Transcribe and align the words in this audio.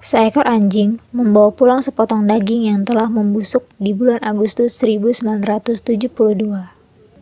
Seekor 0.00 0.48
anjing 0.48 0.96
membawa 1.12 1.52
pulang 1.52 1.84
sepotong 1.84 2.24
daging 2.24 2.72
yang 2.72 2.88
telah 2.88 3.12
membusuk 3.12 3.68
di 3.76 3.92
bulan 3.92 4.16
Agustus 4.24 4.72
1972. 4.80 5.76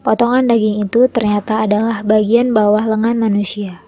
Potongan 0.07 0.47
daging 0.47 0.87
itu 0.87 1.11
ternyata 1.11 1.67
adalah 1.67 2.07
bagian 2.07 2.55
bawah 2.55 2.87
lengan 2.87 3.19
manusia. 3.19 3.83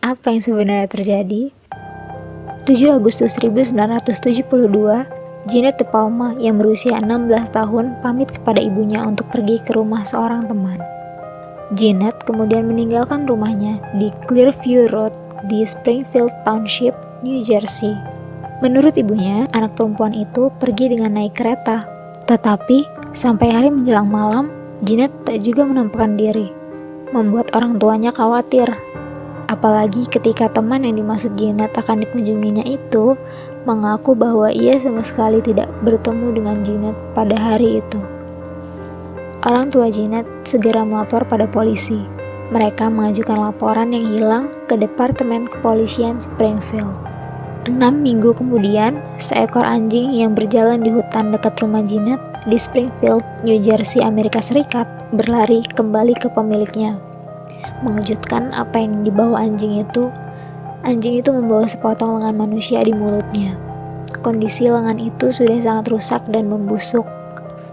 Apa 0.00 0.32
yang 0.32 0.40
sebenarnya 0.40 0.88
terjadi? 0.88 1.52
7 2.64 2.96
Agustus 2.96 3.36
1972, 3.36 4.56
Janet 5.44 5.76
De 5.76 5.84
Palma 5.84 6.32
yang 6.40 6.56
berusia 6.56 6.96
16 7.04 7.28
tahun 7.52 8.00
pamit 8.00 8.32
kepada 8.32 8.64
ibunya 8.64 9.04
untuk 9.04 9.28
pergi 9.28 9.60
ke 9.60 9.76
rumah 9.76 10.08
seorang 10.08 10.48
teman. 10.48 10.80
Janet 11.76 12.16
kemudian 12.24 12.72
meninggalkan 12.72 13.28
rumahnya 13.28 13.84
di 14.00 14.08
Clearview 14.24 14.88
Road 14.88 15.12
di 15.52 15.60
Springfield 15.60 16.32
Township 16.48 16.96
New 17.18 17.42
Jersey. 17.42 17.98
Menurut 18.62 18.94
ibunya, 18.94 19.50
anak 19.50 19.74
perempuan 19.74 20.14
itu 20.14 20.54
pergi 20.62 20.94
dengan 20.94 21.18
naik 21.18 21.34
kereta. 21.34 21.82
Tetapi, 22.30 23.10
sampai 23.10 23.50
hari 23.50 23.74
menjelang 23.74 24.06
malam, 24.06 24.54
Janet 24.86 25.10
tak 25.26 25.42
juga 25.42 25.66
menampakkan 25.66 26.14
diri, 26.14 26.54
membuat 27.10 27.50
orang 27.58 27.74
tuanya 27.82 28.14
khawatir. 28.14 28.70
Apalagi 29.50 30.06
ketika 30.06 30.46
teman 30.46 30.86
yang 30.86 30.94
dimaksud 30.94 31.34
Janet 31.34 31.74
akan 31.74 32.06
dikunjunginya 32.06 32.62
itu 32.62 33.18
mengaku 33.66 34.14
bahwa 34.14 34.54
ia 34.54 34.78
sama 34.78 35.02
sekali 35.02 35.42
tidak 35.42 35.66
bertemu 35.82 36.30
dengan 36.30 36.56
Janet 36.62 36.94
pada 37.18 37.34
hari 37.34 37.82
itu. 37.82 37.98
Orang 39.42 39.74
tua 39.74 39.90
Janet 39.90 40.26
segera 40.46 40.86
melapor 40.86 41.26
pada 41.26 41.50
polisi. 41.50 41.98
Mereka 42.54 42.88
mengajukan 42.88 43.50
laporan 43.50 43.90
yang 43.90 44.06
hilang 44.08 44.44
ke 44.70 44.78
Departemen 44.78 45.50
Kepolisian 45.50 46.16
Springfield. 46.22 47.17
Enam 47.66 48.06
minggu 48.06 48.30
kemudian, 48.38 49.02
seekor 49.18 49.66
anjing 49.66 50.14
yang 50.14 50.38
berjalan 50.38 50.78
di 50.78 50.94
hutan 50.94 51.34
dekat 51.34 51.58
rumah 51.58 51.82
Janet 51.82 52.22
di 52.46 52.54
Springfield, 52.54 53.26
New 53.42 53.58
Jersey, 53.58 53.98
Amerika 53.98 54.38
Serikat, 54.38 54.86
berlari 55.10 55.66
kembali 55.74 56.14
ke 56.14 56.30
pemiliknya. 56.30 56.94
Mengejutkan 57.82 58.54
apa 58.54 58.78
yang 58.78 59.02
dibawa 59.02 59.42
anjing 59.42 59.82
itu, 59.82 60.06
anjing 60.86 61.18
itu 61.18 61.34
membawa 61.34 61.66
sepotong 61.66 62.22
lengan 62.22 62.38
manusia 62.38 62.78
di 62.78 62.94
mulutnya. 62.94 63.58
Kondisi 64.22 64.70
lengan 64.70 65.02
itu 65.02 65.34
sudah 65.34 65.58
sangat 65.58 65.90
rusak 65.90 66.22
dan 66.30 66.46
membusuk. 66.46 67.06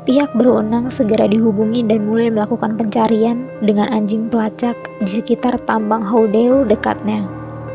Pihak 0.05 0.33
berwenang 0.37 0.89
segera 0.93 1.29
dihubungi 1.29 1.85
dan 1.85 2.05
mulai 2.05 2.29
melakukan 2.29 2.77
pencarian 2.77 3.49
dengan 3.61 3.89
anjing 3.89 4.29
pelacak 4.29 4.77
di 5.01 5.09
sekitar 5.09 5.61
tambang 5.65 6.05
Howdale 6.05 6.65
dekatnya. 6.69 7.25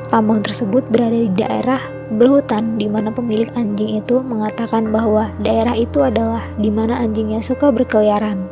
Tambang 0.06 0.42
tersebut 0.42 0.86
berada 0.91 1.19
di 1.19 1.30
daerah 1.34 1.99
berhutan 2.11 2.75
di 2.75 2.91
mana 2.91 3.14
pemilik 3.14 3.47
anjing 3.55 4.03
itu 4.03 4.19
mengatakan 4.22 4.91
bahwa 4.91 5.30
daerah 5.41 5.78
itu 5.78 6.03
adalah 6.03 6.42
di 6.58 6.69
mana 6.69 6.98
anjingnya 6.98 7.39
suka 7.39 7.70
berkeliaran. 7.70 8.42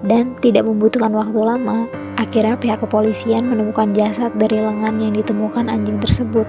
Dan 0.00 0.32
tidak 0.40 0.64
membutuhkan 0.64 1.12
waktu 1.12 1.40
lama, 1.42 1.84
akhirnya 2.16 2.56
pihak 2.56 2.80
kepolisian 2.80 3.50
menemukan 3.50 3.92
jasad 3.92 4.32
dari 4.38 4.62
lengan 4.62 4.96
yang 4.96 5.12
ditemukan 5.12 5.68
anjing 5.68 6.00
tersebut 6.00 6.48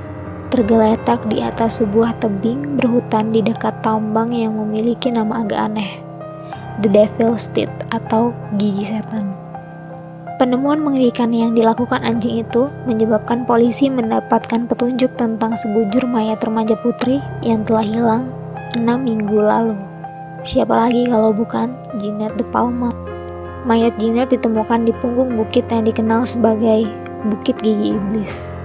tergeletak 0.52 1.24
di 1.32 1.40
atas 1.40 1.80
sebuah 1.80 2.20
tebing 2.20 2.76
berhutan 2.76 3.32
di 3.32 3.40
dekat 3.40 3.72
tambang 3.80 4.36
yang 4.36 4.52
memiliki 4.60 5.08
nama 5.08 5.48
agak 5.48 5.72
aneh, 5.72 6.04
The 6.84 6.92
Devil's 6.92 7.48
Teeth 7.56 7.72
atau 7.88 8.36
gigi 8.60 8.92
setan. 8.92 9.51
Penemuan 10.42 10.82
mengerikan 10.82 11.30
yang 11.30 11.54
dilakukan 11.54 12.02
anjing 12.02 12.42
itu 12.42 12.66
menyebabkan 12.90 13.46
polisi 13.46 13.94
mendapatkan 13.94 14.66
petunjuk 14.66 15.14
tentang 15.14 15.54
sebujur 15.54 16.10
mayat 16.10 16.42
remaja 16.42 16.74
putri 16.82 17.22
yang 17.46 17.62
telah 17.62 17.86
hilang 17.86 18.26
enam 18.74 19.06
minggu 19.06 19.38
lalu. 19.38 19.78
Siapa 20.42 20.74
lagi 20.74 21.06
kalau 21.06 21.30
bukan 21.30 21.78
Janet 22.02 22.34
De 22.42 22.46
Palma. 22.50 22.90
Mayat 23.70 23.94
Janet 24.02 24.34
ditemukan 24.34 24.90
di 24.90 24.98
punggung 24.98 25.38
bukit 25.38 25.70
yang 25.70 25.86
dikenal 25.86 26.26
sebagai 26.26 26.90
Bukit 27.30 27.62
Gigi 27.62 27.94
Iblis. 27.94 28.58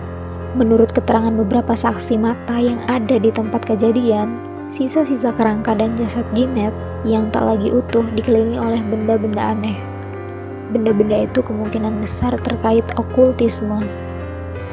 Menurut 0.56 0.96
keterangan 0.96 1.36
beberapa 1.36 1.76
saksi 1.76 2.16
mata 2.16 2.56
yang 2.56 2.80
ada 2.88 3.20
di 3.20 3.28
tempat 3.28 3.68
kejadian, 3.68 4.32
sisa-sisa 4.72 5.28
kerangka 5.36 5.76
dan 5.76 5.92
jasad 5.92 6.24
Janet 6.32 6.72
yang 7.04 7.28
tak 7.28 7.44
lagi 7.44 7.68
utuh 7.68 8.08
dikelilingi 8.16 8.56
oleh 8.56 8.80
benda-benda 8.80 9.52
aneh 9.52 9.95
benda-benda 10.76 11.24
itu 11.24 11.40
kemungkinan 11.40 12.04
besar 12.04 12.36
terkait 12.36 12.84
okultisme. 13.00 13.80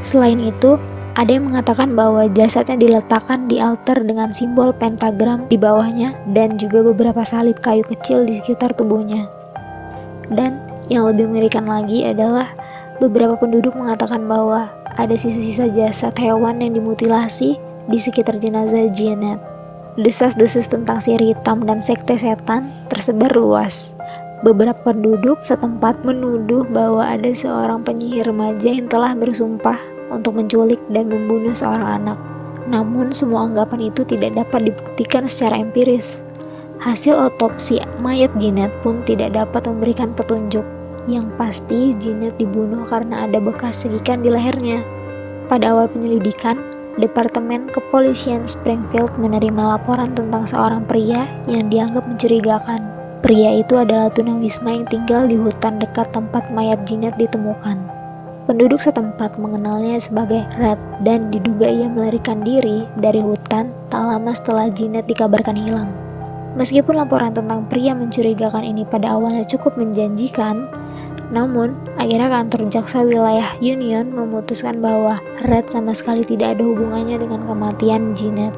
Selain 0.03 0.38
itu, 0.44 0.75
ada 1.16 1.31
yang 1.31 1.47
mengatakan 1.47 1.96
bahwa 1.96 2.28
jasadnya 2.28 2.75
diletakkan 2.75 3.47
di 3.47 3.64
altar 3.64 4.03
dengan 4.03 4.36
simbol 4.36 4.75
pentagram 4.75 5.47
di 5.47 5.56
bawahnya 5.56 6.12
dan 6.36 6.59
juga 6.59 6.84
beberapa 6.84 7.24
salib 7.24 7.64
kayu 7.64 7.88
kecil 7.88 8.28
di 8.28 8.36
sekitar 8.36 8.75
tubuhnya. 8.75 9.30
Dan 10.28 10.59
yang 10.91 11.08
lebih 11.08 11.30
mengerikan 11.31 11.69
lagi 11.69 12.03
adalah 12.03 12.52
beberapa 12.97 13.38
penduduk 13.38 13.78
mengatakan 13.78 14.25
bahwa 14.25 14.74
ada 14.97 15.16
sisa-sisa 15.16 15.70
jasad 15.70 16.14
hewan 16.18 16.59
yang 16.59 16.75
dimutilasi 16.75 17.62
di 17.88 17.97
sekitar 18.02 18.41
jenazah 18.41 18.90
Janet. 18.90 19.38
Desas-desus 19.94 20.66
tentang 20.66 20.97
sihir 20.97 21.22
hitam 21.22 21.62
dan 21.70 21.78
sekte 21.78 22.18
setan 22.18 22.74
tersebar 22.90 23.30
luas. 23.38 23.94
Beberapa 24.44 24.92
penduduk 24.92 25.40
setempat 25.40 26.04
menuduh 26.04 26.68
bahwa 26.68 27.08
ada 27.08 27.31
seorang 27.31 27.80
penyihir 27.80 28.28
remaja 28.28 28.76
yang 28.76 28.92
telah 28.92 29.16
bersumpah 29.16 29.80
untuk 30.12 30.36
menculik 30.36 30.84
dan 30.92 31.08
membunuh 31.08 31.56
seorang 31.56 32.04
anak. 32.04 32.20
Namun 32.68 33.16
semua 33.16 33.48
anggapan 33.48 33.88
itu 33.88 34.03
tidak 34.03 34.36
dapat 34.36 34.68
dibuktikan 34.68 35.32
secara 35.32 35.64
empiris. 35.64 36.28
Hasil 36.84 37.16
otopsi 37.16 37.80
mayat 38.03 38.36
Janet 38.36 38.68
pun 38.84 39.00
tidak 39.08 39.32
dapat 39.32 39.64
memberikan 39.64 40.12
petunjuk. 40.12 40.68
Yang 41.08 41.32
pasti 41.40 41.96
Janet 41.96 42.36
dibunuh 42.36 42.84
karena 42.84 43.24
ada 43.24 43.40
bekas 43.40 43.88
cekikan 43.88 44.28
di 44.28 44.32
lehernya. 44.32 44.84
Pada 45.48 45.72
awal 45.72 45.88
penyelidikan, 45.88 46.59
Departemen 46.94 47.74
Kepolisian 47.74 48.46
Springfield 48.46 49.16
menerima 49.16 49.80
laporan 49.80 50.14
tentang 50.14 50.46
seorang 50.46 50.86
pria 50.86 51.26
yang 51.50 51.72
dianggap 51.72 52.06
mencurigakan. 52.06 52.93
Pria 53.23 53.56
itu 53.56 53.79
adalah 53.79 54.11
tunawisma 54.11 54.75
yang 54.75 54.84
tinggal 54.84 55.23
di 55.23 55.39
hutan 55.39 55.79
dekat 55.79 56.11
tempat 56.11 56.51
mayat 56.51 56.84
Janet 56.84 57.16
ditemukan. 57.16 57.79
Penduduk 58.44 58.84
setempat 58.84 59.39
mengenalnya 59.39 59.95
sebagai 59.95 60.44
Red 60.59 60.75
dan 61.07 61.31
diduga 61.31 61.72
ia 61.72 61.88
melarikan 61.88 62.44
diri 62.44 62.84
dari 63.00 63.23
hutan 63.23 63.72
tak 63.88 64.03
lama 64.03 64.28
setelah 64.35 64.67
Janet 64.67 65.07
dikabarkan 65.07 65.56
hilang. 65.56 65.88
Meskipun 66.59 67.00
laporan 67.00 67.31
tentang 67.31 67.63
pria 67.72 67.95
mencurigakan 67.95 68.67
ini 68.67 68.84
pada 68.84 69.16
awalnya 69.16 69.47
cukup 69.47 69.79
menjanjikan, 69.79 70.67
namun 71.31 71.79
akhirnya 71.95 72.28
kantor 72.28 72.67
jaksa 72.67 73.07
wilayah 73.07 73.55
Union 73.63 74.11
memutuskan 74.11 74.84
bahwa 74.84 75.23
Red 75.47 75.72
sama 75.72 75.95
sekali 75.95 76.28
tidak 76.28 76.59
ada 76.59 76.67
hubungannya 76.67 77.23
dengan 77.23 77.47
kematian 77.47 78.11
Janet. 78.19 78.51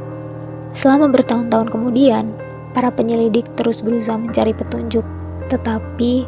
Selama 0.73 1.05
bertahun-tahun 1.13 1.69
kemudian, 1.69 2.33
Para 2.75 2.91
penyelidik 2.91 3.47
terus 3.55 3.79
berusaha 3.79 4.19
mencari 4.19 4.51
petunjuk, 4.51 5.07
tetapi 5.47 6.27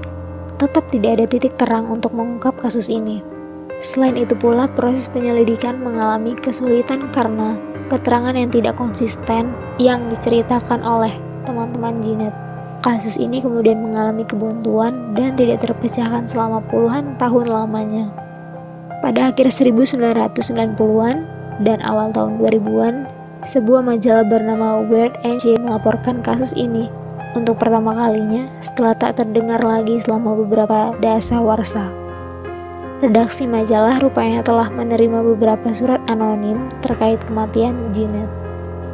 tetap 0.56 0.88
tidak 0.88 1.19
ada 1.19 1.25
titik 1.28 1.53
terang 1.59 1.91
untuk 1.91 2.16
mengungkap 2.16 2.56
kasus 2.58 2.88
ini. 2.88 3.19
Selain 3.84 4.16
itu 4.16 4.34
pula, 4.34 4.66
proses 4.66 5.06
penyelidikan 5.12 5.78
mengalami 5.78 6.34
kesulitan 6.34 7.12
karena 7.13 7.59
keterangan 7.91 8.34
yang 8.34 8.50
tidak 8.50 8.74
konsisten 8.80 9.53
yang 9.78 10.08
diceritakan 10.09 10.81
oleh 10.81 11.13
teman-teman 11.46 12.00
Jinet. 12.02 12.34
Kasus 12.81 13.19
ini 13.19 13.44
kemudian 13.44 13.84
mengalami 13.84 14.24
kebuntuan 14.24 15.14
dan 15.14 15.35
tidak 15.35 15.62
terpecahkan 15.62 16.25
selama 16.25 16.64
puluhan 16.72 17.19
tahun 17.19 17.52
lamanya. 17.52 18.08
Pada 19.03 19.29
akhir 19.29 19.52
1990-an 19.52 21.16
dan 21.62 21.78
awal 21.85 22.09
tahun 22.09 22.41
2000-an, 22.41 23.16
sebuah 23.45 23.85
majalah 23.85 24.25
bernama 24.25 24.81
Weird 24.81 25.13
Engine 25.22 25.61
melaporkan 25.61 26.25
kasus 26.25 26.57
ini 26.57 26.89
untuk 27.37 27.61
pertama 27.61 27.93
kalinya 27.93 28.49
setelah 28.57 28.97
tak 28.97 29.22
terdengar 29.22 29.61
lagi 29.61 30.01
selama 30.01 30.34
beberapa 30.41 30.97
dasa 30.97 31.37
warsa. 31.37 31.85
Redaksi 32.97 33.45
majalah 33.45 34.01
rupanya 34.01 34.41
telah 34.41 34.73
menerima 34.73 35.22
beberapa 35.22 35.69
surat 35.69 36.01
anonim 36.09 36.57
terkait 36.81 37.22
kematian 37.29 37.78
Janet. 37.93 38.25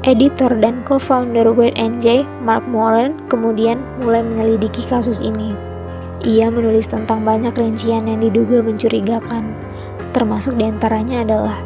Editor 0.03 0.51
dan 0.59 0.83
co-founder 0.83 1.47
Weird 1.55 1.79
NJ, 1.79 2.27
Mark 2.43 2.67
Moran, 2.67 3.15
kemudian 3.31 3.79
mulai 4.03 4.19
menyelidiki 4.19 4.83
kasus 4.91 5.23
ini. 5.23 5.55
Ia 6.27 6.51
menulis 6.51 6.91
tentang 6.91 7.23
banyak 7.23 7.55
rincian 7.55 8.11
yang 8.11 8.19
diduga 8.19 8.59
mencurigakan, 8.59 9.55
termasuk 10.11 10.59
di 10.59 10.67
antaranya 10.67 11.23
adalah 11.23 11.63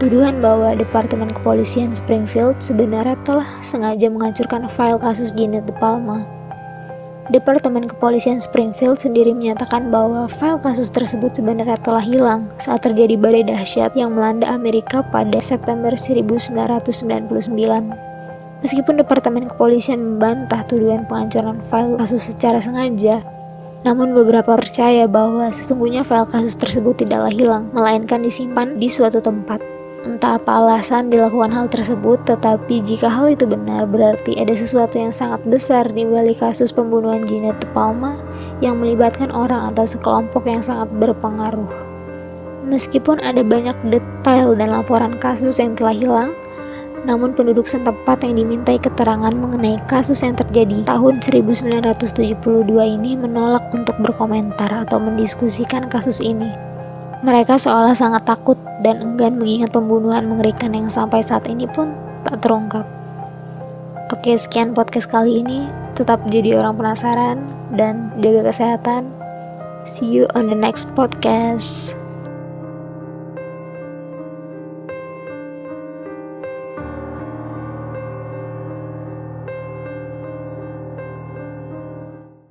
Tuduhan 0.00 0.40
bahwa 0.40 0.72
Departemen 0.72 1.28
Kepolisian 1.28 1.92
Springfield 1.92 2.56
sebenarnya 2.56 3.20
telah 3.20 3.44
sengaja 3.60 4.08
menghancurkan 4.08 4.64
file 4.72 4.96
kasus 4.96 5.28
Janet 5.36 5.68
De 5.68 5.76
Palma. 5.76 6.24
Departemen 7.28 7.84
Kepolisian 7.84 8.40
Springfield 8.40 8.96
sendiri 8.96 9.36
menyatakan 9.36 9.92
bahwa 9.92 10.24
file 10.24 10.56
kasus 10.64 10.88
tersebut 10.88 11.36
sebenarnya 11.36 11.76
telah 11.84 12.00
hilang 12.00 12.48
saat 12.56 12.80
terjadi 12.80 13.20
badai 13.20 13.44
dahsyat 13.44 13.92
yang 13.92 14.16
melanda 14.16 14.48
Amerika 14.48 15.04
pada 15.04 15.36
September 15.36 15.92
1999. 15.92 16.80
Meskipun 18.64 18.94
Departemen 19.04 19.52
Kepolisian 19.52 20.00
membantah 20.00 20.64
tuduhan 20.64 21.04
penghancuran 21.04 21.60
file 21.68 22.00
kasus 22.00 22.24
secara 22.32 22.56
sengaja, 22.56 23.20
namun 23.84 24.16
beberapa 24.16 24.56
percaya 24.56 25.04
bahwa 25.04 25.52
sesungguhnya 25.52 26.08
file 26.08 26.24
kasus 26.24 26.56
tersebut 26.56 27.04
tidaklah 27.04 27.28
hilang, 27.28 27.68
melainkan 27.76 28.24
disimpan 28.24 28.80
di 28.80 28.88
suatu 28.88 29.20
tempat. 29.20 29.69
Entah 30.00 30.40
apa 30.40 30.64
alasan 30.64 31.12
dilakukan 31.12 31.52
hal 31.52 31.68
tersebut, 31.68 32.24
tetapi 32.24 32.80
jika 32.80 33.12
hal 33.12 33.36
itu 33.36 33.44
benar, 33.44 33.84
berarti 33.84 34.32
ada 34.40 34.56
sesuatu 34.56 34.96
yang 34.96 35.12
sangat 35.12 35.44
besar 35.44 35.84
di 35.92 36.08
balik 36.08 36.40
kasus 36.40 36.72
pembunuhan 36.72 37.20
Jeanette 37.28 37.68
Palma 37.76 38.16
yang 38.64 38.80
melibatkan 38.80 39.28
orang 39.28 39.68
atau 39.68 39.84
sekelompok 39.84 40.48
yang 40.48 40.64
sangat 40.64 40.88
berpengaruh. 40.96 41.68
Meskipun 42.64 43.20
ada 43.20 43.44
banyak 43.44 43.76
detail 43.92 44.56
dan 44.56 44.72
laporan 44.72 45.20
kasus 45.20 45.60
yang 45.60 45.76
telah 45.76 45.92
hilang, 45.92 46.32
namun 47.04 47.36
penduduk 47.36 47.68
setempat 47.68 48.24
yang 48.24 48.40
dimintai 48.40 48.80
keterangan 48.80 49.36
mengenai 49.36 49.76
kasus 49.84 50.24
yang 50.24 50.32
terjadi 50.32 50.80
tahun 50.88 51.20
1972 51.20 52.40
ini 52.72 53.20
menolak 53.20 53.68
untuk 53.76 54.00
berkomentar 54.00 54.88
atau 54.88 54.96
mendiskusikan 54.96 55.92
kasus 55.92 56.24
ini. 56.24 56.69
Mereka 57.20 57.60
seolah 57.60 57.92
sangat 57.92 58.24
takut 58.24 58.56
dan 58.80 58.96
enggan 59.04 59.36
mengingat 59.36 59.76
pembunuhan 59.76 60.24
mengerikan 60.24 60.72
yang 60.72 60.88
sampai 60.88 61.20
saat 61.20 61.44
ini 61.44 61.68
pun 61.68 61.92
tak 62.24 62.40
terungkap. 62.40 62.88
Oke, 64.10 64.34
sekian 64.34 64.72
podcast 64.72 65.06
kali 65.06 65.44
ini. 65.44 65.68
Tetap 65.94 66.24
jadi 66.32 66.56
orang 66.56 66.80
penasaran 66.80 67.44
dan 67.76 68.08
jaga 68.24 68.48
kesehatan. 68.48 69.06
See 69.84 70.08
you 70.08 70.24
on 70.32 70.48
the 70.48 70.56
next 70.56 70.88
podcast. 70.96 71.92